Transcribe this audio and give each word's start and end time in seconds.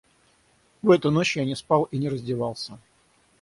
В 0.81 0.89
эту 0.89 1.11
ночь 1.11 1.37
я 1.37 1.45
не 1.45 1.53
спал 1.53 1.83
и 1.91 1.99
не 1.99 2.09
раздевался. 2.09 2.79